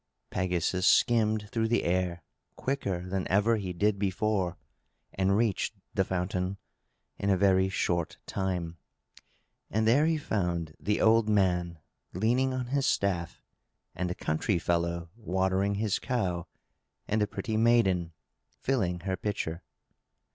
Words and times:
Pegasus 0.31 0.87
skimmed 0.87 1.47
through 1.51 1.67
the 1.67 1.83
air, 1.83 2.23
quicker 2.55 3.07
than 3.07 3.27
ever 3.27 3.57
he 3.57 3.71
did 3.71 3.99
before, 3.99 4.57
and 5.13 5.37
reached 5.37 5.75
the 5.93 6.03
fountain 6.03 6.57
in 7.19 7.29
a 7.29 7.37
very 7.37 7.69
short 7.69 8.17
time. 8.25 8.77
And 9.69 9.87
there 9.87 10.07
he 10.07 10.17
found 10.17 10.75
the 10.79 10.99
old 11.01 11.29
man 11.29 11.77
leaning 12.13 12.51
on 12.51 12.69
his 12.73 12.87
staff, 12.87 13.43
and 13.93 14.09
the 14.09 14.15
country 14.15 14.57
fellow 14.57 15.11
watering 15.15 15.75
his 15.75 15.99
cow, 15.99 16.47
and 17.07 17.21
the 17.21 17.27
pretty 17.27 17.55
maiden 17.55 18.13
filling 18.57 19.01
her 19.01 19.15
pitcher. 19.15 19.61